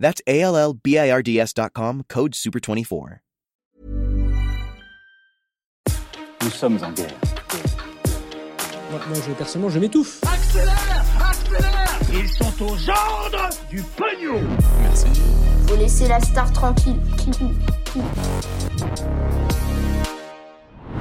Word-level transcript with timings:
That's 0.00 0.22
A 0.26 0.40
L 0.40 0.56
L 0.56 0.72
B 0.72 0.96
I 0.96 1.10
R 1.10 1.22
D 1.22 1.38
S.com, 1.38 2.02
code 2.08 2.34
SUPER24. 2.34 3.18
Nous 6.42 6.50
sommes 6.50 6.78
en 6.82 6.90
guerre. 6.92 7.14
Moi, 8.90 9.00
moi, 9.08 9.18
je, 9.28 9.32
personnellement, 9.34 9.70
je 9.70 9.78
m'étouffe. 9.78 10.20
Accélère 10.24 11.04
Accélère 11.20 12.00
Ils 12.12 12.28
sont 12.28 12.64
aux 12.64 12.90
ordres 12.90 13.50
du 13.68 13.82
pognon 13.82 14.40
Faut 15.68 15.76
laisser 15.76 16.08
la 16.08 16.18
star 16.20 16.50
tranquille. 16.52 16.96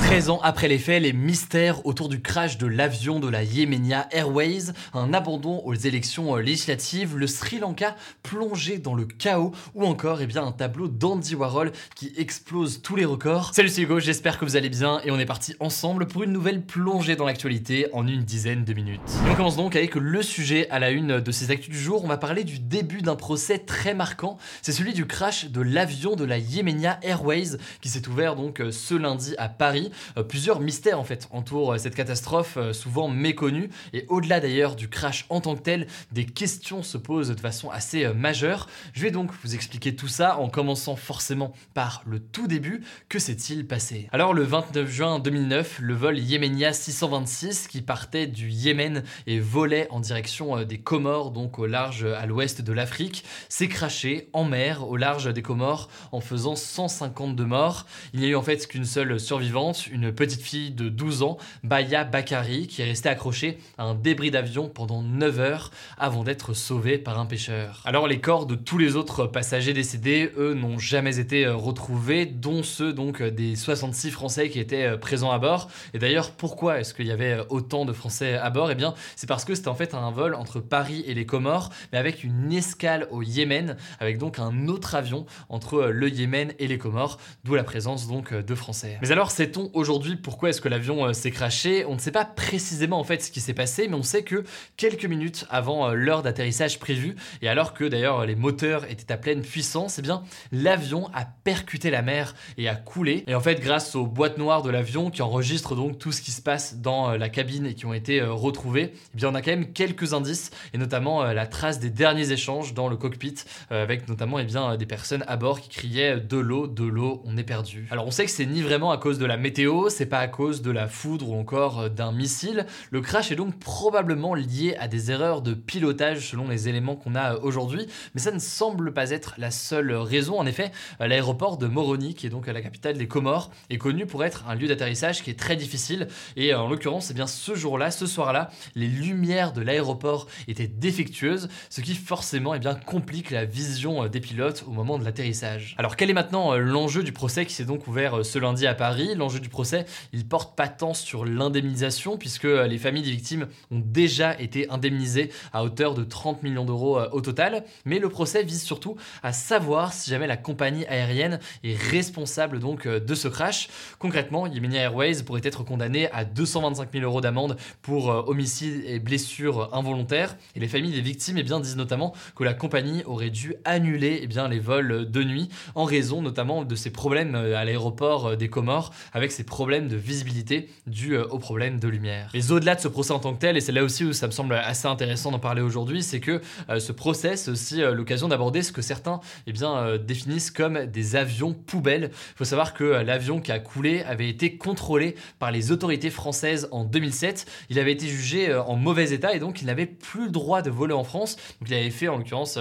13 0.09 0.31
ans 0.31 0.39
après 0.41 0.67
les 0.67 0.79
faits, 0.79 1.03
les 1.03 1.13
mystères 1.13 1.85
autour 1.85 2.09
du 2.09 2.19
crash 2.19 2.57
de 2.57 2.65
l'avion 2.65 3.19
de 3.19 3.29
la 3.29 3.43
Yemenia 3.43 4.07
Airways, 4.09 4.71
un 4.95 5.13
abandon 5.13 5.61
aux 5.63 5.75
élections 5.75 6.35
euh, 6.35 6.41
législatives, 6.41 7.15
le 7.15 7.27
Sri 7.27 7.59
Lanka 7.59 7.95
plongé 8.23 8.79
dans 8.79 8.95
le 8.95 9.05
chaos, 9.05 9.53
ou 9.75 9.85
encore 9.85 10.19
eh 10.19 10.25
bien, 10.25 10.43
un 10.43 10.51
tableau 10.51 10.87
d'Andy 10.87 11.35
Warhol 11.35 11.71
qui 11.95 12.11
explose 12.17 12.81
tous 12.81 12.95
les 12.95 13.05
records. 13.05 13.51
Salut 13.53 13.69
c'est 13.69 13.83
Hugo, 13.83 13.99
j'espère 13.99 14.39
que 14.39 14.45
vous 14.45 14.55
allez 14.55 14.69
bien 14.69 14.99
et 15.05 15.11
on 15.11 15.19
est 15.19 15.27
parti 15.27 15.53
ensemble 15.59 16.07
pour 16.07 16.23
une 16.23 16.31
nouvelle 16.31 16.63
plongée 16.63 17.15
dans 17.15 17.25
l'actualité 17.25 17.85
en 17.93 18.07
une 18.07 18.23
dizaine 18.23 18.65
de 18.65 18.73
minutes. 18.73 19.01
On 19.29 19.35
commence 19.35 19.57
donc 19.57 19.75
avec 19.75 19.93
le 19.93 20.23
sujet 20.23 20.67
à 20.71 20.79
la 20.79 20.89
une 20.89 21.19
de 21.19 21.31
ces 21.31 21.51
actus 21.51 21.69
du 21.69 21.79
jour. 21.79 22.03
On 22.03 22.07
va 22.07 22.17
parler 22.17 22.43
du 22.43 22.57
début 22.57 23.03
d'un 23.03 23.15
procès 23.15 23.59
très 23.59 23.93
marquant. 23.93 24.39
C'est 24.63 24.71
celui 24.71 24.93
du 24.93 25.05
crash 25.05 25.51
de 25.51 25.61
l'avion 25.61 26.15
de 26.15 26.25
la 26.25 26.39
Yemenia 26.39 26.97
Airways 27.03 27.57
qui 27.81 27.89
s'est 27.89 28.07
ouvert 28.07 28.35
donc 28.35 28.59
euh, 28.59 28.71
ce 28.71 28.95
lundi 28.95 29.35
à 29.37 29.49
Paris. 29.49 29.91
Euh, 30.17 30.23
plusieurs 30.23 30.59
mystères 30.59 30.99
en 30.99 31.03
fait 31.03 31.27
entourent 31.31 31.73
euh, 31.73 31.77
cette 31.77 31.95
catastrophe 31.95 32.57
euh, 32.57 32.73
souvent 32.73 33.07
méconnue 33.07 33.69
et 33.93 34.05
au-delà 34.09 34.39
d'ailleurs 34.39 34.75
du 34.75 34.89
crash 34.89 35.25
en 35.29 35.41
tant 35.41 35.55
que 35.55 35.61
tel, 35.61 35.87
des 36.11 36.25
questions 36.25 36.83
se 36.83 36.97
posent 36.97 37.29
de 37.29 37.39
façon 37.39 37.69
assez 37.69 38.07
majeure. 38.13 38.67
Je 38.93 39.01
vais 39.01 39.11
donc 39.11 39.31
vous 39.43 39.55
expliquer 39.55 39.95
tout 39.95 40.07
ça 40.07 40.37
en 40.37 40.49
commençant 40.49 40.95
forcément 40.95 41.53
par 41.73 42.03
le 42.05 42.19
tout 42.19 42.47
début. 42.47 42.83
Que 43.07 43.19
s'est-il 43.19 43.67
passé? 43.67 44.07
Alors 44.11 44.33
le 44.33 44.43
29 44.43 44.89
juin 44.89 45.19
2009, 45.19 45.79
le 45.81 45.93
vol 45.93 46.17
Yemenia 46.19 46.73
626 46.73 47.67
qui 47.67 47.81
partait 47.81 48.27
du 48.27 48.49
Yémen 48.49 49.03
et 49.27 49.39
volait 49.39 49.87
en 49.91 49.99
direction 49.99 50.63
des 50.63 50.79
Comores, 50.79 51.31
donc 51.31 51.59
au 51.59 51.65
large 51.65 52.05
à 52.05 52.25
l'ouest 52.25 52.61
de 52.61 52.73
l'Afrique, 52.73 53.23
s'est 53.49 53.67
crashé 53.67 54.29
en 54.33 54.45
mer 54.45 54.87
au 54.87 54.97
large 54.97 55.33
des 55.33 55.41
Comores 55.41 55.89
en 56.11 56.21
faisant 56.21 56.55
152 56.55 57.45
morts. 57.45 57.85
Il 58.13 58.19
n'y 58.19 58.27
a 58.27 58.29
eu 58.29 58.35
en 58.35 58.41
fait 58.41 58.67
qu'une 58.67 58.85
seule 58.85 59.19
survivante, 59.19 59.87
une 59.91 60.11
petite 60.11 60.41
fille 60.41 60.71
de 60.71 60.89
12 60.89 61.23
ans, 61.23 61.37
Baya 61.63 62.03
Bakari, 62.03 62.67
qui 62.67 62.81
est 62.81 62.85
restée 62.85 63.09
accrochée 63.09 63.57
à 63.77 63.83
un 63.83 63.95
débris 63.95 64.31
d'avion 64.31 64.69
pendant 64.69 65.01
9 65.01 65.39
heures 65.39 65.71
avant 65.97 66.23
d'être 66.23 66.53
sauvée 66.53 66.97
par 66.97 67.19
un 67.19 67.25
pêcheur. 67.25 67.81
Alors 67.85 68.07
les 68.07 68.19
corps 68.19 68.45
de 68.45 68.55
tous 68.55 68.77
les 68.77 68.95
autres 68.95 69.25
passagers 69.25 69.73
décédés, 69.73 70.31
eux, 70.37 70.53
n'ont 70.53 70.77
jamais 70.77 71.19
été 71.19 71.45
euh, 71.45 71.55
retrouvés, 71.55 72.25
dont 72.25 72.63
ceux 72.63 72.93
donc 72.93 73.21
euh, 73.21 73.31
des 73.31 73.55
66 73.55 74.11
Français 74.11 74.49
qui 74.49 74.59
étaient 74.59 74.85
euh, 74.85 74.97
présents 74.97 75.31
à 75.31 75.39
bord. 75.39 75.69
Et 75.93 75.99
d'ailleurs, 75.99 76.31
pourquoi 76.31 76.79
est-ce 76.79 76.93
qu'il 76.93 77.07
y 77.07 77.11
avait 77.11 77.39
autant 77.49 77.85
de 77.85 77.93
Français 77.93 78.35
à 78.35 78.49
bord? 78.49 78.71
Eh 78.71 78.75
bien, 78.75 78.93
c'est 79.15 79.27
parce 79.27 79.45
que 79.45 79.55
c'était 79.55 79.67
en 79.67 79.75
fait 79.75 79.93
un 79.93 80.11
vol 80.11 80.35
entre 80.35 80.59
Paris 80.59 81.03
et 81.07 81.13
les 81.13 81.25
Comores, 81.25 81.69
mais 81.91 81.97
avec 81.97 82.23
une 82.23 82.51
escale 82.51 83.07
au 83.11 83.21
Yémen, 83.21 83.77
avec 83.99 84.17
donc 84.17 84.39
un 84.39 84.67
autre 84.67 84.95
avion 84.95 85.25
entre 85.49 85.85
le 85.85 86.09
Yémen 86.09 86.53
et 86.59 86.67
les 86.67 86.77
Comores, 86.77 87.19
d'où 87.43 87.55
la 87.55 87.63
présence 87.63 88.07
donc 88.07 88.33
de 88.33 88.55
Français. 88.55 88.97
Mais 89.01 89.11
alors, 89.11 89.31
sait-on 89.31 89.69
aujourd'hui 89.79 90.15
pourquoi 90.15 90.49
est-ce 90.49 90.61
que 90.61 90.69
l'avion 90.69 91.05
euh, 91.05 91.13
s'est 91.13 91.31
crashé? 91.31 91.85
On 91.85 91.95
ne 91.95 91.99
sait 91.99 92.11
pas 92.11 92.25
précisément 92.25 92.99
en 92.99 93.03
fait 93.03 93.23
ce 93.23 93.31
qui 93.31 93.41
s'est 93.41 93.53
passé, 93.53 93.87
mais 93.87 93.95
on 93.95 94.03
sait 94.03 94.23
que 94.23 94.43
quelques 94.77 95.05
minutes 95.05 95.45
avant 95.49 95.89
euh, 95.89 95.93
l'heure 95.93 96.21
d'atterrissage 96.21 96.77
prévue, 96.77 97.15
et 97.41 97.49
alors 97.49 97.73
que 97.73 97.85
d'ailleurs 97.85 98.25
les 98.25 98.35
moteurs 98.35 98.85
étaient 98.91 99.11
à 99.11 99.17
pleine 99.17 99.41
puissance, 99.41 99.97
eh 99.97 100.01
bien 100.01 100.23
l'avion 100.51 101.09
a 101.13 101.25
percuté 101.25 101.89
la 101.89 102.01
mer 102.01 102.35
et 102.57 102.67
a 102.67 102.75
coulé. 102.75 103.23
Et 103.27 103.35
en 103.35 103.39
fait, 103.39 103.61
grâce 103.61 103.95
aux 103.95 104.05
boîtes 104.05 104.37
noires 104.37 104.61
de 104.61 104.69
l'avion 104.69 105.09
qui 105.09 105.21
enregistrent 105.21 105.75
donc 105.75 105.97
tout 105.97 106.11
ce 106.11 106.21
qui 106.21 106.31
se 106.31 106.41
passe 106.41 106.77
dans 106.77 107.11
euh, 107.11 107.17
la 107.17 107.29
cabine 107.29 107.65
et 107.65 107.73
qui 107.73 107.85
ont 107.85 107.93
été 107.93 108.21
retrouvées, 108.21 108.93
eh 109.13 109.17
bien 109.17 109.29
on 109.29 109.35
a 109.35 109.41
quand 109.41 109.51
même 109.51 109.71
quelques 109.71 110.13
indices, 110.13 110.51
et 110.73 110.77
notamment 110.77 111.23
la 111.23 111.47
trace 111.47 111.79
des 111.79 111.89
derniers 111.89 112.31
échanges 112.31 112.73
dans 112.73 112.89
le 112.89 112.97
cockpit, 112.97 113.35
avec 113.69 114.07
notamment 114.07 114.39
eh 114.39 114.43
bien, 114.43 114.75
des 114.75 114.85
personnes 114.85 115.23
à 115.27 115.37
bord 115.37 115.61
qui 115.61 115.69
criaient 115.69 116.19
de 116.19 116.37
l'eau, 116.37 116.67
de 116.67 116.83
l'eau, 116.83 117.21
on 117.25 117.37
est 117.37 117.43
perdu. 117.43 117.87
Alors 117.91 118.05
on 118.05 118.11
sait 118.11 118.25
que 118.25 118.31
c'est 118.31 118.45
ni 118.45 118.61
vraiment 118.61 118.91
à 118.91 118.97
cause 118.97 119.19
de 119.19 119.25
la 119.25 119.37
météo, 119.37 119.68
c'est 119.89 120.05
pas 120.05 120.19
à 120.19 120.27
cause 120.27 120.61
de 120.61 120.71
la 120.71 120.87
foudre 120.87 121.29
ou 121.29 121.39
encore 121.39 121.79
euh, 121.79 121.89
d'un 121.89 122.11
missile. 122.11 122.65
Le 122.91 123.01
crash 123.01 123.31
est 123.31 123.35
donc 123.35 123.57
probablement 123.59 124.33
lié 124.33 124.75
à 124.79 124.87
des 124.87 125.11
erreurs 125.11 125.41
de 125.41 125.53
pilotage 125.53 126.29
selon 126.29 126.47
les 126.47 126.67
éléments 126.67 126.95
qu'on 126.95 127.13
a 127.13 127.35
euh, 127.35 127.39
aujourd'hui, 127.41 127.85
mais 128.15 128.21
ça 128.21 128.31
ne 128.31 128.39
semble 128.39 128.93
pas 128.93 129.11
être 129.11 129.35
la 129.37 129.51
seule 129.51 129.93
raison. 129.93 130.39
En 130.39 130.45
effet, 130.45 130.71
euh, 131.01 131.07
l'aéroport 131.07 131.57
de 131.57 131.67
Moroni, 131.67 132.15
qui 132.15 132.25
est 132.25 132.29
donc 132.29 132.47
la 132.47 132.61
capitale 132.61 132.97
des 132.97 133.07
Comores, 133.07 133.51
est 133.69 133.77
connu 133.77 134.05
pour 134.05 134.23
être 134.23 134.45
un 134.47 134.55
lieu 134.55 134.67
d'atterrissage 134.67 135.21
qui 135.23 135.29
est 135.29 135.39
très 135.39 135.55
difficile. 135.55 136.07
Et 136.35 136.53
en 136.53 136.67
l'occurrence, 136.67 137.11
eh 137.11 137.13
bien 137.13 137.27
ce 137.27 137.53
jour-là, 137.53 137.91
ce 137.91 138.07
soir-là, 138.07 138.49
les 138.75 138.87
lumières 138.87 139.53
de 139.53 139.61
l'aéroport 139.61 140.27
étaient 140.47 140.67
défectueuses, 140.67 141.49
ce 141.69 141.81
qui 141.81 141.93
forcément 141.93 142.55
eh 142.55 142.59
bien, 142.59 142.73
complique 142.75 143.29
la 143.29 143.45
vision 143.45 144.07
des 144.07 144.19
pilotes 144.19 144.63
au 144.67 144.71
moment 144.71 144.97
de 144.97 145.05
l'atterrissage. 145.05 145.75
Alors 145.77 145.95
quel 145.95 146.09
est 146.09 146.13
maintenant 146.13 146.55
l'enjeu 146.57 147.03
du 147.03 147.11
procès 147.11 147.45
qui 147.45 147.53
s'est 147.53 147.65
donc 147.65 147.87
ouvert 147.87 148.25
ce 148.25 148.39
lundi 148.39 148.65
à 148.65 148.73
Paris? 148.73 149.13
L'enjeu 149.15 149.39
procès, 149.49 149.85
il 150.13 150.27
porte 150.27 150.55
pas 150.55 150.67
tant 150.67 150.93
sur 150.93 151.25
l'indemnisation 151.25 152.17
puisque 152.17 152.45
euh, 152.45 152.67
les 152.67 152.77
familles 152.77 153.03
des 153.03 153.11
victimes 153.11 153.47
ont 153.71 153.81
déjà 153.83 154.39
été 154.39 154.69
indemnisées 154.69 155.31
à 155.53 155.63
hauteur 155.63 155.93
de 155.93 156.03
30 156.03 156.43
millions 156.43 156.65
d'euros 156.65 156.99
euh, 156.99 157.09
au 157.11 157.21
total, 157.21 157.63
mais 157.85 157.99
le 157.99 158.09
procès 158.09 158.43
vise 158.43 158.61
surtout 158.61 158.95
à 159.23 159.33
savoir 159.33 159.93
si 159.93 160.09
jamais 160.09 160.27
la 160.27 160.37
compagnie 160.37 160.85
aérienne 160.85 161.39
est 161.63 161.75
responsable 161.75 162.59
donc 162.59 162.85
euh, 162.85 162.99
de 162.99 163.15
ce 163.15 163.27
crash. 163.27 163.69
Concrètement, 163.99 164.47
Yemenia 164.47 164.81
Airways 164.81 165.23
pourrait 165.23 165.41
être 165.43 165.63
condamné 165.63 166.09
à 166.11 166.25
225 166.25 166.89
000 166.93 167.03
euros 167.03 167.21
d'amende 167.21 167.57
pour 167.81 168.07
homicide 168.07 168.83
et 168.85 168.99
blessure 168.99 169.73
involontaire. 169.73 170.35
Et 170.55 170.59
les 170.59 170.67
familles 170.67 170.91
des 170.91 171.01
victimes 171.01 171.37
eh 171.37 171.43
bien, 171.43 171.59
disent 171.59 171.77
notamment 171.77 172.13
que 172.35 172.43
la 172.43 172.53
compagnie 172.53 173.03
aurait 173.05 173.29
dû 173.29 173.55
annuler 173.65 174.19
eh 174.23 174.27
bien, 174.27 174.47
les 174.47 174.59
vols 174.59 175.09
de 175.09 175.23
nuit 175.23 175.49
en 175.75 175.83
raison 175.83 176.21
notamment 176.21 176.63
de 176.63 176.75
ces 176.75 176.91
problèmes 176.91 177.35
à 177.35 177.65
l'aéroport 177.65 178.37
des 178.37 178.49
Comores 178.49 178.91
avec 179.13 179.31
ces 179.39 179.45
problèmes 179.45 179.87
de 179.87 179.95
visibilité 179.95 180.67
dus 180.85 181.15
euh, 181.15 181.25
aux 181.27 181.39
problèmes 181.39 181.79
de 181.79 181.87
lumière. 181.87 182.29
Mais 182.33 182.51
au-delà 182.51 182.75
de 182.75 182.81
ce 182.81 182.89
procès 182.89 183.13
en 183.13 183.19
tant 183.19 183.33
que 183.33 183.39
tel, 183.39 183.55
et 183.55 183.61
c'est 183.61 183.71
là 183.71 183.85
aussi 183.85 184.03
où 184.03 184.11
ça 184.11 184.27
me 184.27 184.33
semble 184.33 184.53
assez 184.53 184.85
intéressant 184.85 185.31
d'en 185.31 185.39
parler 185.39 185.61
aujourd'hui, 185.61 186.03
c'est 186.03 186.19
que 186.19 186.41
euh, 186.69 186.79
ce 186.81 186.91
procès, 186.91 187.37
c'est 187.37 187.49
aussi 187.49 187.81
euh, 187.81 187.93
l'occasion 187.93 188.27
d'aborder 188.27 188.63
ce 188.63 188.73
que 188.73 188.81
certains 188.81 189.21
eh 189.47 189.53
bien, 189.53 189.97
définissent 189.97 190.51
comme 190.51 190.87
des 190.87 191.15
avions 191.15 191.53
poubelles. 191.53 192.11
Il 192.11 192.37
faut 192.37 192.43
savoir 192.43 192.73
que 192.73 192.83
l'avion 192.83 193.39
qui 193.39 193.53
a 193.53 193.59
coulé 193.59 194.01
avait 194.01 194.27
été 194.27 194.57
contrôlé 194.57 195.15
par 195.39 195.51
les 195.51 195.71
autorités 195.71 196.09
françaises 196.09 196.67
en 196.71 196.83
2007. 196.83 197.45
Il 197.69 197.79
avait 197.79 197.93
été 197.93 198.07
jugé 198.07 198.53
en 198.53 198.75
mauvais 198.75 199.13
état 199.13 199.33
et 199.33 199.39
donc 199.39 199.61
il 199.61 199.67
n'avait 199.67 199.85
plus 199.85 200.25
le 200.25 200.31
droit 200.31 200.61
de 200.61 200.69
voler 200.69 200.93
en 200.93 201.05
France. 201.05 201.37
Donc 201.61 201.69
il 201.69 201.73
avait 201.75 201.91
fait 201.91 202.09
en 202.09 202.17
l'occurrence 202.17 202.59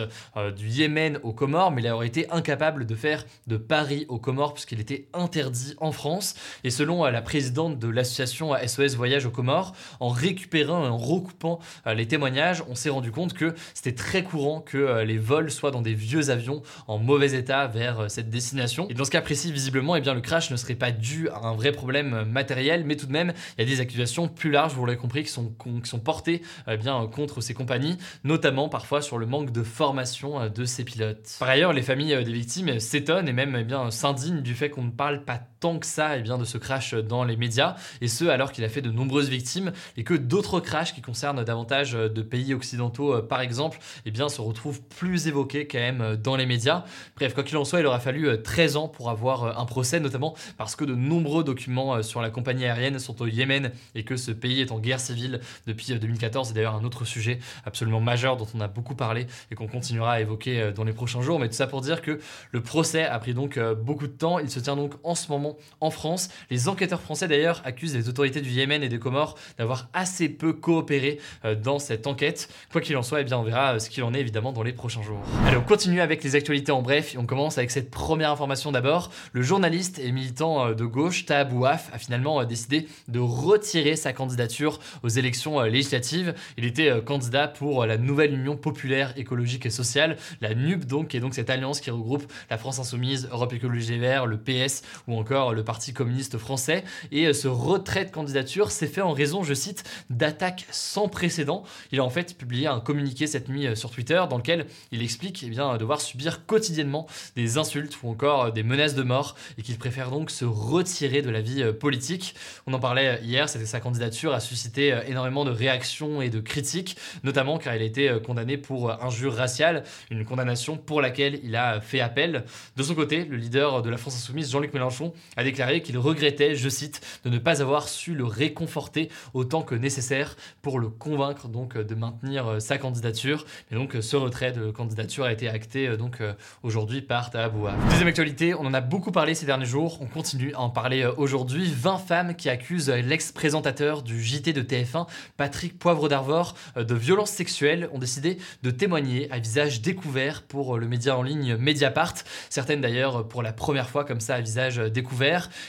du 0.56 0.68
Yémen 0.68 1.18
aux 1.24 1.32
Comores, 1.32 1.72
mais 1.72 1.82
il 1.82 1.88
aurait 1.88 2.06
été 2.06 2.30
incapable 2.30 2.86
de 2.86 2.94
faire 2.94 3.24
de 3.48 3.56
Paris 3.56 4.06
aux 4.08 4.18
Comores 4.18 4.54
puisqu'il 4.54 4.80
était 4.80 5.08
interdit 5.12 5.74
en 5.78 5.92
France. 5.92 6.34
Et 6.64 6.67
selon 6.70 7.04
euh, 7.04 7.10
la 7.10 7.22
présidente 7.22 7.78
de 7.78 7.88
l'association 7.88 8.54
SOS 8.54 8.94
Voyage 8.94 9.26
aux 9.26 9.30
Comores, 9.30 9.74
en 10.00 10.08
récupérant 10.08 10.84
et 10.84 10.88
en 10.88 10.96
recoupant 10.96 11.58
euh, 11.86 11.94
les 11.94 12.06
témoignages, 12.06 12.62
on 12.68 12.74
s'est 12.74 12.90
rendu 12.90 13.10
compte 13.10 13.32
que 13.32 13.54
c'était 13.74 13.94
très 13.94 14.22
courant 14.22 14.60
que 14.60 14.78
euh, 14.78 15.04
les 15.04 15.18
vols 15.18 15.50
soient 15.50 15.70
dans 15.70 15.82
des 15.82 15.94
vieux 15.94 16.30
avions 16.30 16.62
en 16.86 16.98
mauvais 16.98 17.32
état 17.34 17.66
vers 17.66 18.10
cette 18.10 18.30
destination. 18.30 18.86
Et 18.88 18.94
dans 18.94 19.04
ce 19.04 19.10
cas 19.10 19.20
précis, 19.20 19.52
visiblement, 19.52 19.96
eh 19.96 20.00
le 20.00 20.20
crash 20.20 20.50
ne 20.50 20.56
serait 20.56 20.74
pas 20.74 20.90
dû 20.90 21.28
à 21.28 21.46
un 21.46 21.54
vrai 21.54 21.72
problème 21.72 22.24
matériel, 22.24 22.84
mais 22.84 22.96
tout 22.96 23.06
de 23.06 23.12
même, 23.12 23.32
il 23.56 23.64
y 23.64 23.66
a 23.66 23.70
des 23.70 23.80
accusations 23.80 24.26
plus 24.28 24.50
larges, 24.50 24.72
vous 24.72 24.86
l'avez 24.86 24.98
compris, 24.98 25.24
qui 25.24 25.30
sont, 25.30 25.54
portées 26.02 26.42
eh 26.66 26.76
bien, 26.76 27.06
contre 27.06 27.40
ces 27.40 27.52
compagnies, 27.52 27.98
notamment 28.24 28.68
parfois 28.68 29.02
sur 29.02 29.18
le 29.18 29.26
manque 29.26 29.52
de 29.52 29.62
formation 29.62 30.48
de 30.48 30.64
ces 30.64 30.84
pilotes. 30.84 31.36
Par 31.38 31.48
ailleurs, 31.48 31.72
les 31.72 31.82
familles 31.82 32.24
des 32.24 32.32
victimes 32.32 32.80
s'étonnent 32.80 33.28
et 33.28 33.32
même 33.32 33.56
eh 33.56 33.90
s'indignent 33.90 34.40
du 34.40 34.54
fait 34.54 34.70
qu'on 34.70 34.84
ne 34.84 34.90
parle 34.90 35.24
pas 35.24 35.40
tant 35.60 35.78
que 35.78 35.86
ça 35.86 36.16
eh 36.16 36.22
bien, 36.22 36.38
de 36.38 36.44
ce 36.44 36.58
crash 36.58 36.94
dans 36.94 37.24
les 37.24 37.36
médias, 37.36 37.76
et 38.00 38.08
ce 38.08 38.24
alors 38.24 38.52
qu'il 38.52 38.64
a 38.64 38.68
fait 38.68 38.82
de 38.82 38.90
nombreuses 38.90 39.28
victimes, 39.28 39.72
et 39.96 40.04
que 40.04 40.14
d'autres 40.14 40.60
crashs 40.60 40.94
qui 40.94 41.00
concernent 41.00 41.42
davantage 41.44 41.92
de 41.92 42.22
pays 42.22 42.54
occidentaux, 42.54 43.22
par 43.22 43.40
exemple, 43.40 43.78
eh 44.06 44.10
bien, 44.10 44.28
se 44.28 44.40
retrouvent 44.40 44.80
plus 44.82 45.26
évoqués 45.28 45.66
quand 45.66 45.78
même 45.78 46.16
dans 46.16 46.36
les 46.36 46.46
médias. 46.46 46.84
Bref, 47.16 47.34
quoi 47.34 47.42
qu'il 47.42 47.56
en 47.56 47.64
soit, 47.64 47.80
il 47.80 47.86
aura 47.86 48.00
fallu 48.00 48.42
13 48.42 48.76
ans 48.76 48.88
pour 48.88 49.10
avoir 49.10 49.58
un 49.58 49.64
procès, 49.64 50.00
notamment 50.00 50.34
parce 50.56 50.76
que 50.76 50.84
de 50.84 50.94
nombreux 50.94 51.44
documents 51.44 52.02
sur 52.02 52.20
la 52.20 52.30
compagnie 52.30 52.64
aérienne 52.64 52.98
sont 52.98 53.20
au 53.22 53.26
Yémen 53.26 53.72
et 53.94 54.04
que 54.04 54.16
ce 54.16 54.30
pays 54.30 54.60
est 54.60 54.72
en 54.72 54.78
guerre 54.78 55.00
civile 55.00 55.40
depuis 55.66 55.94
2014. 55.98 56.48
C'est 56.48 56.54
d'ailleurs 56.54 56.74
un 56.74 56.84
autre 56.84 57.04
sujet 57.04 57.38
absolument 57.64 58.00
majeur 58.00 58.36
dont 58.36 58.46
on 58.54 58.60
a 58.60 58.68
beaucoup 58.68 58.94
parlé 58.94 59.26
et 59.50 59.54
qu'on 59.54 59.66
continuera 59.66 60.12
à 60.12 60.20
évoquer 60.20 60.72
dans 60.74 60.84
les 60.84 60.92
prochains 60.92 61.22
jours. 61.22 61.38
Mais 61.38 61.48
tout 61.48 61.54
ça 61.54 61.66
pour 61.66 61.80
dire 61.80 62.02
que 62.02 62.20
le 62.50 62.60
procès 62.62 63.04
a 63.04 63.18
pris 63.18 63.34
donc 63.34 63.58
beaucoup 63.82 64.06
de 64.06 64.12
temps. 64.12 64.38
Il 64.38 64.50
se 64.50 64.60
tient 64.60 64.76
donc 64.76 64.94
en 65.02 65.14
ce 65.14 65.30
moment 65.30 65.47
en 65.80 65.90
France. 65.90 66.28
Les 66.50 66.68
enquêteurs 66.68 67.00
français 67.00 67.28
d'ailleurs 67.28 67.62
accusent 67.64 67.94
les 67.94 68.08
autorités 68.08 68.40
du 68.40 68.50
Yémen 68.50 68.82
et 68.82 68.88
des 68.88 68.98
Comores 68.98 69.36
d'avoir 69.58 69.88
assez 69.92 70.28
peu 70.28 70.52
coopéré 70.52 71.18
euh, 71.44 71.54
dans 71.54 71.78
cette 71.78 72.06
enquête. 72.06 72.48
Quoi 72.72 72.80
qu'il 72.80 72.96
en 72.96 73.02
soit, 73.02 73.20
eh 73.20 73.24
bien, 73.24 73.38
on 73.38 73.42
verra 73.42 73.74
euh, 73.74 73.78
ce 73.78 73.90
qu'il 73.90 74.02
en 74.02 74.14
est 74.14 74.20
évidemment 74.20 74.52
dans 74.52 74.62
les 74.62 74.72
prochains 74.72 75.02
jours. 75.02 75.20
Allez, 75.46 75.56
on 75.56 75.62
continue 75.62 76.00
avec 76.00 76.22
les 76.24 76.34
actualités 76.34 76.72
en 76.72 76.82
bref 76.82 77.14
on 77.18 77.26
commence 77.26 77.58
avec 77.58 77.70
cette 77.70 77.90
première 77.90 78.30
information 78.30 78.72
d'abord. 78.72 79.10
Le 79.32 79.42
journaliste 79.42 79.98
et 79.98 80.12
militant 80.12 80.68
euh, 80.68 80.74
de 80.74 80.84
gauche 80.84 81.24
Taab 81.26 81.52
Ouaf 81.52 81.90
a 81.92 81.98
finalement 81.98 82.44
décidé 82.44 82.86
de 83.08 83.18
retirer 83.18 83.96
sa 83.96 84.12
candidature 84.12 84.78
aux 85.02 85.08
élections 85.08 85.60
législatives. 85.62 86.34
Il 86.56 86.64
était 86.64 87.00
candidat 87.04 87.48
pour 87.48 87.86
la 87.86 87.98
nouvelle 87.98 88.34
Union 88.34 88.56
populaire 88.56 89.12
écologique 89.16 89.66
et 89.66 89.70
sociale, 89.70 90.16
la 90.40 90.54
NUP 90.54 90.84
donc, 90.84 91.08
qui 91.08 91.16
est 91.16 91.20
donc 91.20 91.34
cette 91.34 91.50
alliance 91.50 91.80
qui 91.80 91.90
regroupe 91.90 92.30
la 92.50 92.58
France 92.58 92.78
insoumise, 92.78 93.28
Europe 93.32 93.52
Écologie 93.52 93.92
Les 93.92 93.98
Verts, 93.98 94.26
le 94.26 94.38
PS 94.38 94.82
ou 95.06 95.18
encore 95.18 95.37
le 95.52 95.64
Parti 95.64 95.92
communiste 95.92 96.38
français. 96.38 96.84
Et 97.12 97.26
euh, 97.26 97.32
ce 97.32 97.48
retrait 97.48 98.04
de 98.04 98.10
candidature 98.10 98.70
s'est 98.70 98.86
fait 98.86 99.00
en 99.00 99.12
raison, 99.12 99.42
je 99.42 99.54
cite, 99.54 99.84
d'attaques 100.10 100.66
sans 100.70 101.08
précédent. 101.08 101.62
Il 101.92 102.00
a 102.00 102.04
en 102.04 102.10
fait 102.10 102.36
publié 102.36 102.66
un 102.66 102.80
communiqué 102.80 103.26
cette 103.26 103.48
nuit 103.48 103.66
euh, 103.66 103.74
sur 103.74 103.90
Twitter 103.90 104.22
dans 104.28 104.36
lequel 104.36 104.66
il 104.92 105.02
explique 105.02 105.42
eh 105.46 105.50
bien, 105.50 105.76
devoir 105.76 106.00
subir 106.00 106.46
quotidiennement 106.46 107.06
des 107.36 107.58
insultes 107.58 107.98
ou 108.02 108.10
encore 108.10 108.44
euh, 108.46 108.50
des 108.50 108.62
menaces 108.62 108.94
de 108.94 109.02
mort 109.02 109.36
et 109.56 109.62
qu'il 109.62 109.78
préfère 109.78 110.10
donc 110.10 110.30
se 110.30 110.44
retirer 110.44 111.22
de 111.22 111.30
la 111.30 111.40
vie 111.40 111.64
politique. 111.72 112.34
On 112.66 112.74
en 112.74 112.80
parlait 112.80 113.20
hier, 113.22 113.48
c'était 113.48 113.66
sa 113.66 113.80
candidature 113.80 114.32
a 114.32 114.40
suscité 114.40 114.98
énormément 115.06 115.44
de 115.44 115.50
réactions 115.50 116.20
et 116.22 116.30
de 116.30 116.40
critiques, 116.40 116.96
notamment 117.22 117.58
car 117.58 117.74
il 117.74 117.82
a 117.82 117.84
été 117.84 118.16
condamné 118.24 118.56
pour 118.56 118.90
injure 119.02 119.34
raciale, 119.34 119.84
une 120.10 120.24
condamnation 120.24 120.76
pour 120.76 121.00
laquelle 121.00 121.40
il 121.42 121.56
a 121.56 121.80
fait 121.80 122.00
appel. 122.00 122.44
De 122.76 122.82
son 122.82 122.94
côté, 122.94 123.24
le 123.24 123.36
leader 123.36 123.82
de 123.82 123.90
la 123.90 123.96
France 123.96 124.16
Insoumise, 124.16 124.50
Jean-Luc 124.50 124.72
Mélenchon, 124.72 125.12
a 125.36 125.44
déclaré 125.44 125.82
qu'il 125.82 125.98
regrettait, 125.98 126.54
je 126.54 126.68
cite, 126.68 127.00
de 127.24 127.30
ne 127.30 127.38
pas 127.38 127.62
avoir 127.62 127.88
su 127.88 128.14
le 128.14 128.24
réconforter 128.24 129.08
autant 129.34 129.62
que 129.62 129.74
nécessaire 129.74 130.36
pour 130.62 130.78
le 130.78 130.88
convaincre 130.88 131.48
donc 131.48 131.76
de 131.76 131.94
maintenir 131.94 132.46
euh, 132.46 132.60
sa 132.60 132.78
candidature. 132.78 133.44
Et 133.70 133.74
donc 133.74 133.96
ce 134.00 134.16
retrait 134.16 134.52
de 134.52 134.70
candidature 134.70 135.24
a 135.24 135.32
été 135.32 135.48
acté 135.48 135.88
euh, 135.88 135.96
donc 135.96 136.20
euh, 136.20 136.32
aujourd'hui 136.62 137.02
par 137.02 137.30
Tahaboua. 137.30 137.74
Deuxième 137.90 138.08
actualité, 138.08 138.54
on 138.54 138.66
en 138.66 138.74
a 138.74 138.80
beaucoup 138.80 139.12
parlé 139.12 139.34
ces 139.34 139.46
derniers 139.46 139.66
jours, 139.66 139.98
on 140.00 140.06
continue 140.06 140.52
à 140.54 140.60
en 140.60 140.70
parler 140.70 141.04
aujourd'hui. 141.16 141.70
20 141.72 141.98
femmes 141.98 142.34
qui 142.34 142.48
accusent 142.48 142.90
l'ex-présentateur 142.90 144.02
du 144.02 144.22
JT 144.22 144.52
de 144.52 144.62
TF1, 144.62 145.06
Patrick 145.36 145.78
Poivre 145.78 146.08
d'Arvor, 146.08 146.54
de 146.76 146.94
violences 146.94 147.30
sexuelles 147.30 147.88
ont 147.92 147.98
décidé 147.98 148.38
de 148.62 148.70
témoigner 148.70 149.30
à 149.30 149.38
visage 149.38 149.80
découvert 149.82 150.42
pour 150.42 150.78
le 150.78 150.86
média 150.88 151.16
en 151.16 151.22
ligne 151.22 151.56
Mediapart. 151.56 152.14
Certaines 152.50 152.80
d'ailleurs 152.80 153.28
pour 153.28 153.42
la 153.42 153.52
première 153.52 153.88
fois 153.88 154.04
comme 154.04 154.20
ça 154.20 154.34
à 154.34 154.40
visage 154.40 154.76
découvert. 154.76 155.17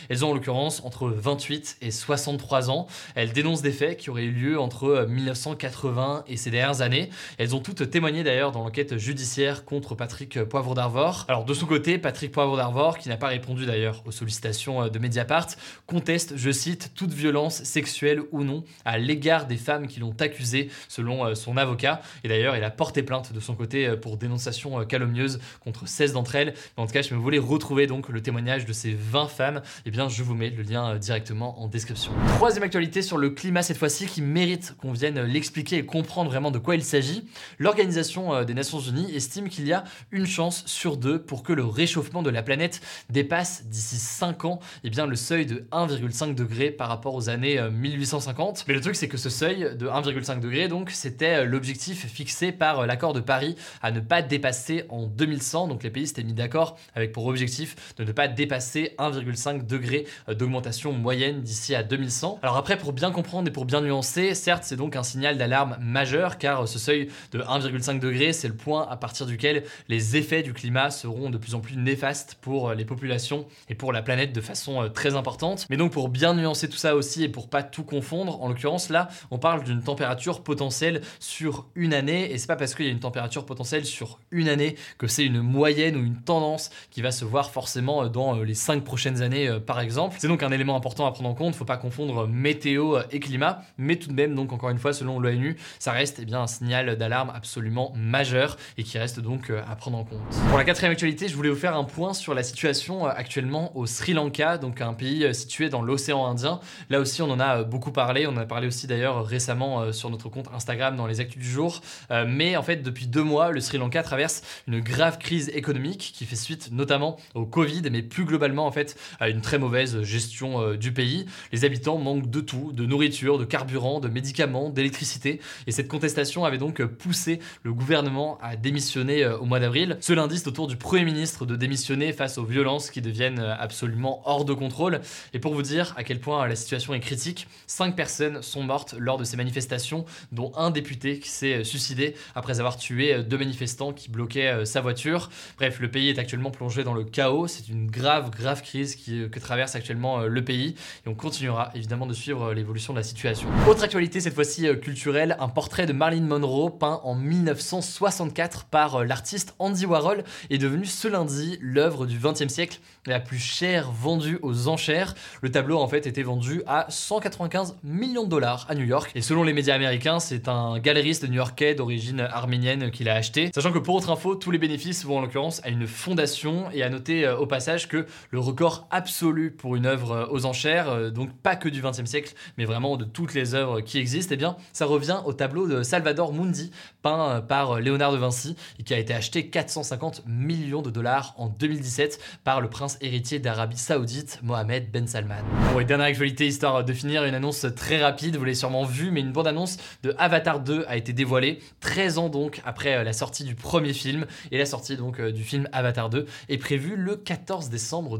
Elles 0.10 0.25
ont 0.25 0.31
en 0.31 0.34
l'occurrence 0.34 0.81
entre 0.84 1.10
28 1.10 1.78
et 1.81 1.92
63 1.92 2.69
ans. 2.69 2.88
Elles 3.16 3.31
dénoncent 3.31 3.62
des 3.62 3.72
faits 3.72 3.98
qui 3.98 4.10
auraient 4.10 4.24
eu 4.24 4.31
lieu 4.31 4.60
entre 4.60 5.06
1980 5.10 6.25
et 6.28 6.38
ces 6.38 6.51
dernières 6.51 6.81
années. 6.81 7.10
Elles 7.38 7.56
ont 7.56 7.60
toutes 7.60 7.90
témoigné 7.90 8.24
d'ailleurs 8.24 8.51
dans 8.51 8.63
l'enquête 8.63 8.98
judiciaire 8.98 9.66
contre 9.66 9.96
Patrick 9.96 10.44
Poivre 10.44 10.75
d'Arvor. 10.75 11.25
Alors 11.28 11.46
de 11.46 11.54
son 11.54 11.66
côté, 11.66 11.98
Patrick 11.98 12.31
Poivre 12.31 12.57
d'Arvor, 12.57 12.98
qui 12.98 13.10
n'a 13.10 13.18
pas 13.18 13.28
répondu 13.28 13.66
d'ailleurs 13.66 14.04
aux 14.06 14.12
sollicitations 14.12 14.88
de 14.88 15.00
Mediapart, 15.00 15.48
conteste, 15.88 16.34
je 16.36 16.51
cite, 16.51 16.92
toute 16.96 17.13
violence 17.13 17.63
sexuelle 17.63 18.22
ou 18.31 18.44
non 18.44 18.63
à 18.86 18.98
l'égard 18.98 19.46
des 19.46 19.57
femmes 19.57 19.88
qui 19.88 20.00
l'ont 20.00 20.16
accusé 20.19 20.69
selon 20.88 21.25
euh, 21.25 21.36
son 21.36 21.57
avocat. 21.57 22.01
Et 22.24 22.28
d'ailleurs, 22.28 22.56
il 22.56 22.63
a 22.63 22.72
porté 22.72 23.04
plainte 23.04 23.34
de 23.34 23.40
son 23.40 23.56
côté 23.56 23.88
euh, 23.88 23.96
pour 23.96 24.18
dénonciation 24.18 24.80
euh, 24.80 24.86
calomnieuse 24.86 25.40
contre 25.63 25.88
16 25.88 26.13
d'entre 26.13 26.36
elles. 26.36 26.54
en 26.78 26.86
tout 26.86 26.94
cas, 26.94 27.01
je 27.01 27.13
me 27.13 27.19
voulais 27.19 27.40
retrouver 27.40 27.88
donc 27.88 28.10
le 28.10 28.22
témoignage 28.22 28.66
de 28.66 28.74
ces 28.74 28.92
20 28.92 29.28
femmes, 29.39 29.62
eh 29.86 29.91
bien 29.91 30.09
je 30.09 30.21
vous 30.21 30.36
mets 30.36 30.50
le 30.50 30.63
lien 30.63 30.89
euh, 30.89 30.97
directement 30.97 31.62
en 31.62 31.69
description. 31.69 32.12
Troisième 32.36 32.63
actualité 32.63 33.01
sur 33.01 33.18
le 33.18 33.30
climat 33.30 33.63
cette 33.63 33.77
fois-ci 33.77 34.06
qui 34.06 34.21
mérite 34.21 34.75
qu'on 34.81 34.91
vienne 34.91 35.21
l'expliquer 35.21 35.77
et 35.77 35.86
comprendre 35.86 36.30
vraiment 36.30 36.51
de 36.51 36.59
quoi 36.59 36.75
il 36.75 36.83
s'agit. 36.83 37.25
L'Organisation 37.57 38.33
euh, 38.33 38.44
des 38.44 38.53
Nations 38.53 38.81
Unies 38.81 39.15
estime 39.15 39.47
qu'il 39.47 39.65
y 39.65 39.71
a 39.71 39.86
une 40.12 40.25
chance 40.25 40.65
sur 40.65 40.97
deux 40.97 41.21
pour 41.21 41.44
que 41.44 41.53
le 41.53 41.63
réchauffement 41.63 42.21
de 42.21 42.30
la 42.30 42.44
planète 42.44 42.81
dépasse 43.09 43.63
d'ici 43.68 43.95
5 43.95 44.44
ans 44.44 44.59
eh 44.83 44.89
bien, 44.89 45.06
le 45.06 45.15
seuil 45.15 45.45
de 45.45 45.65
1,5 45.71 46.36
degré 46.36 46.69
par 46.69 46.89
rapport 46.89 47.15
aux 47.15 47.30
années 47.30 47.62
1850. 47.62 48.57
Euh, 48.57 48.63
Mais 48.68 48.74
le 48.74 48.81
truc 48.81 48.97
c'est 48.97 49.07
que 49.07 49.18
ce 49.18 49.30
seuil 49.30 49.74
de 49.77 49.88
1,5 49.88 50.41
degré 50.41 50.68
donc 50.68 50.89
c'était 50.91 51.45
l'objectif 51.45 52.07
fixé 52.07 52.51
par 52.51 52.86
l'accord 52.86 53.13
de 53.13 53.21
Paris 53.21 53.56
à 53.81 53.91
ne 53.91 54.01
pas 54.01 54.21
dépasser 54.21 54.83
en 54.89 55.06
2100. 55.06 55.69
Donc 55.69 55.83
les 55.83 55.91
pays 55.91 56.07
s'étaient 56.07 56.24
mis 56.24 56.33
d'accord 56.33 56.77
avec 56.94 57.13
pour 57.13 57.25
objectif 57.27 57.95
de 57.97 58.03
ne 58.03 58.12
pas 58.12 58.27
dépasser 58.27 58.95
1,5 58.97 59.29
degré 59.66 60.06
d'augmentation 60.28 60.92
moyenne 60.92 61.42
d'ici 61.42 61.76
à 61.76 61.84
2100. 61.84 62.40
Alors 62.42 62.58
après, 62.58 62.78
pour 62.78 62.94
bien 62.94 63.12
comprendre 63.12 63.48
et 63.48 63.52
pour 63.52 63.66
bien 63.66 63.81
nuancer, 63.81 64.34
certes, 64.36 64.64
c'est 64.66 64.76
donc 64.76 64.96
un 64.96 65.04
signal 65.04 65.38
d'alarme 65.38 65.78
majeur 65.81 66.38
car 66.38 66.68
ce 66.68 66.80
seuil 66.80 67.10
de 67.31 67.40
1,5 67.40 68.00
degré, 68.00 68.34
c'est 68.34 68.48
le 68.48 68.56
point 68.56 68.88
à 68.90 68.98
partir 68.98 69.26
duquel 69.26 69.64
les 69.88 70.18
effets 70.18 70.44
du 70.44 70.54
climat 70.54 70.92
seront 70.92 71.30
de 71.30 71.38
plus 71.38 71.56
en 71.56 71.60
plus 71.60 71.78
néfastes 71.78 72.38
pour 72.42 72.74
les 72.74 72.86
populations 72.86 73.46
et 73.70 73.76
pour 73.76 73.94
la 73.94 74.02
planète 74.02 74.34
de 74.34 74.42
façon 74.42 74.84
euh, 74.84 74.90
très 74.90 75.16
importante. 75.16 75.66
Mais 75.70 75.78
donc 75.78 75.92
pour 75.92 76.10
bien 76.10 76.34
nuancer 76.34 76.70
tout 76.70 76.78
ça 76.78 76.96
aussi 76.96 77.24
et 77.24 77.30
pour 77.30 77.50
pas 77.50 77.64
tout 77.64 77.84
confondre, 77.84 78.42
en 78.42 78.48
l'occurrence 78.48 78.90
là, 78.90 79.10
on 79.32 79.38
parle 79.38 79.64
d'une 79.64 79.82
température 79.82 80.42
potentielle 80.42 81.02
sur 81.20 81.68
une 81.75 81.94
année 81.94 82.32
et 82.32 82.38
c'est 82.38 82.48
pas 82.48 82.56
parce 82.56 82.75
qu'il 82.75 82.86
y 82.86 82.90
a 82.90 82.92
une 82.92 83.00
température 83.00 83.46
potentielle 83.46 83.86
sur 83.86 84.20
une 84.32 84.50
année 84.50 84.75
que 84.98 85.08
c'est 85.08 85.25
une 85.25 85.42
moyenne 85.42 85.96
ou 85.96 86.04
une 86.04 86.22
tendance 86.22 86.70
qui 86.92 87.02
va 87.02 87.12
se 87.12 87.25
voir 87.25 87.52
forcément 87.52 88.04
euh, 88.04 88.10
dans 88.10 88.38
euh, 88.38 88.44
les 88.44 88.54
cinq 88.54 88.84
prochaines 88.84 89.19
années 89.21 89.48
euh, 89.48 89.60
par 89.60 89.80
exemple. 89.80 90.16
C'est 90.19 90.27
donc 90.27 90.44
un 90.44 90.51
élément 90.51 90.75
important 90.75 91.06
à 91.06 91.12
prendre 91.12 91.30
en 91.30 91.33
compte, 91.33 91.56
faut 91.56 91.66
pas 91.66 91.77
confondre 91.77 92.27
météo 92.27 92.98
euh, 92.98 93.04
et 93.12 93.19
climat, 93.19 93.62
mais 93.77 93.95
tout 93.98 94.10
de 94.10 94.13
même 94.13 94.36
donc 94.36 94.54
encore 94.54 94.69
une 94.69 94.80
fois 94.80 94.94
selon 94.94 95.19
l'ONU, 95.19 95.57
ça 95.80 95.92
reste 95.92 96.19
eh 96.21 96.25
bien 96.25 96.42
un 96.42 96.48
signal 96.48 96.98
d'alarme 96.98 97.31
absolument 97.33 97.94
majeur 97.95 98.57
et 98.77 98.83
qui 98.83 98.98
reste 98.98 99.19
donc 99.19 99.50
euh, 99.50 99.62
à 99.69 99.75
prendre 99.75 99.98
en 99.98 100.04
compte. 100.04 100.19
Pour 100.50 100.57
la 100.57 100.63
quatrième 100.63 100.92
actualité, 100.92 101.27
je 101.27 101.36
voulais 101.36 101.50
vous 101.50 101.56
faire 101.56 101.75
un 101.75 101.83
point 101.83 102.13
sur 102.13 102.33
la 102.33 102.44
situation 102.44 103.06
actuellement 103.06 103.75
au 103.77 103.86
Sri 103.86 104.13
Lanka, 104.13 104.57
donc 104.57 104.81
un 104.81 104.94
pays 104.94 105.33
situé 105.33 105.70
dans 105.70 105.82
l'océan 105.82 106.25
Indien. 106.25 106.60
Là 106.89 107.00
aussi 107.00 107.22
on 107.22 107.29
en 107.29 107.39
a 107.39 107.63
beaucoup 107.63 107.91
parlé, 107.91 108.27
on 108.27 108.32
en 108.32 108.38
a 108.38 108.46
parlé 108.46 108.67
aussi 108.67 108.88
d'ailleurs 108.88 109.25
récemment 109.25 109.91
sur 109.91 110.10
notre 110.10 110.29
compte 110.29 110.48
Instagram 110.53 110.96
dans 110.96 111.08
les 111.08 111.20
actus 111.20 111.41
du 111.41 111.50
jour, 111.50 111.82
mais 112.27 112.58
en 112.58 112.63
fait 112.63 112.77
depuis 112.77 113.08
deux 113.08 113.24
mois 113.24 113.51
le 113.51 113.62
Sri 113.62 113.77
Lanka 113.77 114.03
traverse 114.03 114.44
une 114.67 114.79
grave 114.79 115.17
crise 115.17 115.50
économique 115.50 116.12
qui 116.15 116.25
fait 116.25 116.36
suite 116.36 116.70
notamment 116.72 117.17
au 117.36 117.46
Covid, 117.46 117.84
mais 117.91 118.01
plus 118.01 118.25
globalement 118.25 118.65
en 118.65 118.72
fait 118.72 118.98
à 119.20 119.30
une 119.30 119.42
très 119.42 119.58
mauvaise 119.58 120.01
gestion 120.04 120.62
euh, 120.62 120.78
du 120.78 120.92
pays. 120.92 121.25
Les 121.51 121.66
habitants 121.66 121.98
manquent 121.98 122.30
de 122.30 122.42
tout, 122.42 122.72
de 122.74 122.86
nourriture, 122.86 123.38
de 123.38 123.46
carburant, 123.46 124.00
de 124.00 124.08
médicaments, 124.08 124.70
d'électricité. 124.70 125.39
Et 125.68 125.72
cette 125.72 125.88
contestation 125.88 126.46
avait 126.46 126.58
donc 126.58 126.84
poussé 126.84 127.39
le 127.63 127.74
gouvernement 127.74 128.38
à 128.42 128.56
démissionner 128.56 129.24
euh, 129.24 129.38
au 129.38 129.46
mois 129.46 129.60
d'avril. 129.60 129.98
Ce 130.01 130.13
lundi, 130.13 130.38
c'est 130.38 130.48
au 130.48 130.51
tour 130.51 130.68
du 130.68 130.75
Premier 130.75 131.06
ministre 131.06 131.46
de 131.46 131.56
démissionner 131.56 132.13
face 132.13 132.38
aux 132.38 132.46
violences 132.46 132.92
qui 132.92 133.01
deviennent 133.01 133.39
euh, 133.39 133.56
absolument 133.58 134.22
hors 134.25 134.46
de 134.46 134.54
contrôle. 134.54 135.01
Et 135.34 135.39
pour 135.39 135.54
vous 135.54 135.62
dire 135.62 135.94
à 135.98 136.04
quel 136.04 136.20
point 136.20 136.48
la 136.48 136.56
situation 136.56 136.94
est 136.94 137.00
critique, 137.00 137.48
cinq 137.68 137.96
personnes 137.96 138.42
sont 138.42 138.63
mortes 138.63 138.96
lors 138.98 139.18
de 139.18 139.24
ces 139.24 139.38
manifestations, 139.38 140.06
dont 140.32 140.51
un 140.56 140.72
député 140.72 141.20
qui 141.20 141.30
s'est 141.30 141.63
suicidé 141.63 142.16
après 142.36 142.60
avoir 142.60 142.78
tué 142.78 143.24
deux 143.24 143.38
manifestants 143.38 143.94
qui 143.94 144.10
bloquaient 144.10 144.66
sa 144.66 144.82
voiture. 144.82 145.30
Bref, 145.58 145.80
le 145.80 145.89
pays 145.89 146.10
est 146.10 146.20
actuellement 146.20 146.51
plongé 146.51 146.84
dans 146.84 146.94
le 146.94 147.04
chaos. 147.04 147.48
C'est 147.48 147.70
une 147.70 147.89
grave, 147.89 148.32
grave 148.32 148.62
crise 148.62 148.88
qui, 148.96 149.22
euh, 149.22 149.29
que 149.29 149.39
traverse 149.39 149.75
actuellement 149.75 150.22
euh, 150.22 150.27
le 150.27 150.43
pays 150.43 150.75
et 151.05 151.10
on 151.10 151.15
continuera 151.15 151.72
évidemment 151.75 152.05
de 152.05 152.13
suivre 152.13 152.50
euh, 152.50 152.53
l'évolution 152.53 152.93
de 152.93 153.00
la 153.00 153.03
situation. 153.03 153.48
Autre 153.67 153.84
actualité 153.84 154.19
cette 154.19 154.34
fois-ci 154.34 154.67
culturelle, 154.81 155.36
un 155.39 155.50
portrait 155.50 155.86
de 155.86 155.93
Marilyn 155.93 156.25
Monroe 156.25 156.69
peint 156.69 157.01
en 157.03 157.15
1964 157.15 158.65
par 158.65 159.03
l'artiste 159.03 159.55
Andy 159.60 159.86
Warhol 159.86 160.24
est 160.50 160.58
devenu 160.58 160.86
ce 160.86 161.08
lundi 161.08 161.58
l'œuvre 161.62 162.05
du 162.05 162.17
20e 162.19 162.50
siècle 162.50 162.79
la 163.05 163.19
plus 163.19 163.39
chère 163.39 163.91
vendue 163.91 164.39
aux 164.41 164.67
enchères. 164.67 165.15
Le 165.41 165.51
tableau 165.51 165.79
en 165.79 165.88
fait 165.88 166.08
était 166.08 166.24
vendu 166.24 166.62
à 166.67 166.86
195 166.89 167.77
millions 167.84 168.24
de 168.24 168.29
dollars 168.29 168.65
à 168.69 168.75
New 168.75 168.86
York 168.86 169.12
et 169.15 169.22
selon 169.22 169.43
les 169.43 169.53
médias 169.53 169.75
américains 169.75 170.19
c'est 170.19 170.48
un 170.48 170.79
galeriste 170.79 171.27
new-yorkais 171.27 171.75
d'origine 171.75 172.22
arménienne 172.22 172.91
qui 172.91 173.03
l'a 173.03 173.15
acheté. 173.15 173.51
Sachant 173.53 173.72
que 173.72 173.79
pour 173.79 173.96
autre 173.96 174.12
info 174.12 174.36
tous 174.36 174.51
les 174.51 174.58
bénéfices 174.58 175.05
vont 175.05 175.17
en 175.17 175.22
l'occurrence 175.22 175.62
à 175.63 175.69
une 175.69 175.88
fondation 175.88 176.69
et 176.72 176.84
à 176.84 176.89
noter 176.89 177.27
au 177.27 177.46
passage 177.46 177.88
que 177.88 178.05
le 178.31 178.39
record 178.39 178.78
record 178.79 178.88
absolu 178.91 179.51
pour 179.51 179.75
une 179.75 179.86
œuvre 179.86 180.12
euh, 180.12 180.25
aux 180.29 180.45
enchères, 180.45 180.89
euh, 180.89 181.09
donc 181.09 181.31
pas 181.33 181.55
que 181.55 181.69
du 181.69 181.81
XXe 181.81 182.05
siècle, 182.05 182.33
mais 182.57 182.65
vraiment 182.65 182.98
de 182.98 183.05
toutes 183.05 183.33
les 183.33 183.55
œuvres 183.55 183.81
qui 183.81 183.98
existent, 183.98 184.33
eh 184.33 184.38
bien, 184.38 184.55
ça 184.74 184.86
revient 184.86 185.19
au 185.25 185.33
tableau 185.33 185.67
de 185.67 185.83
Salvador 185.83 186.33
Mundi, 186.33 186.71
peint 187.01 187.29
euh, 187.29 187.41
par 187.41 187.79
Léonard 187.79 188.12
de 188.12 188.17
Vinci, 188.17 188.55
et 188.79 188.83
qui 188.83 188.93
a 188.93 189.00
été 189.00 189.13
acheté 189.13 189.48
450 189.48 190.24
millions 190.27 190.81
de 190.81 190.89
dollars 190.89 191.33
en 191.38 191.48
2017 191.48 192.19
par 192.43 192.62
le 192.62 192.69
prince 192.69 192.98
héritier 193.01 193.39
d'Arabie 193.39 193.77
Saoudite, 193.77 194.39
Mohamed 194.43 194.91
Ben 194.91 195.07
Salman. 195.07 195.43
Bon, 195.74 195.79
et 195.79 195.86
dernière 195.86 196.07
actualité, 196.07 196.48
histoire 196.48 196.83
de 196.83 196.93
finir, 196.93 197.24
une 197.25 197.36
annonce 197.36 197.65
très 197.75 198.01
rapide, 198.01 198.36
vous 198.36 198.43
l'avez 198.43 198.55
sûrement 198.55 198.86
vu, 198.86 199.12
mais 199.12 199.21
une 199.21 199.31
bande-annonce 199.31 199.77
de 200.03 200.13
Avatar 200.17 200.59
2 200.59 200.86
a 200.88 200.98
été 200.98 201.13
dévoilée, 201.13 201.59
13 201.81 202.17
ans 202.17 202.29
donc 202.29 202.62
après 202.65 203.03
la 203.03 203.13
sortie 203.13 203.43
du 203.43 203.55
premier 203.55 203.93
film, 203.93 204.25
et 204.51 204.57
la 204.57 204.65
sortie 204.65 204.98
donc 204.98 205.21
du 205.21 205.43
film 205.43 205.67
Avatar 205.71 206.09
2 206.09 206.25
est 206.50 206.57
prévue 206.57 206.95
le 206.95 207.15
14 207.15 207.69
décembre 207.69 208.17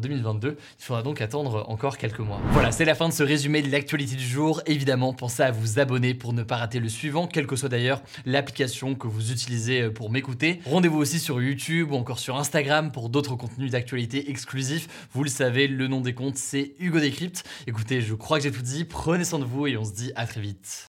2022. 0.50 0.58
Il 0.80 0.84
faudra 0.84 1.04
donc 1.04 1.22
attendre 1.22 1.66
encore 1.68 1.98
quelques 1.98 2.20
mois. 2.20 2.40
Voilà, 2.52 2.72
c'est 2.72 2.86
la 2.86 2.96
fin 2.96 3.10
de 3.10 3.14
ce 3.14 3.24
résumé 3.24 3.62
de 3.62 3.72
l'actualité 3.72 4.16
du 4.16 4.26
jour. 4.26 4.62
Évidemment, 4.66 5.14
pensez 5.14 5.44
à 5.44 5.52
vous 5.52 5.80
abonner 5.80 6.14
pour 6.14 6.34
ne 6.34 6.44
pas 6.44 6.58
rater 6.58 6.80
le 6.80 6.90
suivant, 6.90 7.28
quelle 7.28 7.48
que 7.48 7.56
soit 7.56 7.70
d'ailleurs 7.70 8.02
l'application 8.26 8.96
que 8.96 9.08
vous 9.08 9.32
utilisez 9.32 9.90
pour 9.90 10.10
m'écouter. 10.10 10.60
Rendez-vous 10.66 10.98
aussi 10.98 11.20
sur 11.20 11.42
YouTube 11.42 11.92
ou 11.92 11.96
encore 11.96 12.20
sur 12.20 12.38
Instagram 12.38 12.92
pour 12.92 13.10
d'autres 13.10 13.36
contenus 13.36 13.72
d'actualité 13.72 14.30
exclusifs. 14.30 14.88
Vous 15.14 15.24
le 15.24 15.30
savez, 15.30 15.68
le 15.68 15.88
nom 15.88 16.02
des 16.02 16.14
comptes, 16.14 16.38
c'est 16.38 16.74
Hugo 16.80 17.00
Décrypte. 17.00 17.44
Écoutez, 17.68 18.02
je 18.02 18.14
crois 18.14 18.38
que 18.38 18.44
j'ai 18.44 18.52
tout 18.52 18.62
dit. 18.62 18.86
Prenez 18.86 19.24
soin 19.24 19.40
de 19.40 19.46
vous 19.46 19.68
et 19.68 19.78
on 19.78 19.84
se 19.84 19.94
dit 19.94 20.12
à 20.16 20.26
très 20.26 20.42
vite. 20.42 20.89